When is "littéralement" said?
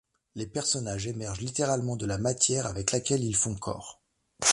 1.41-1.95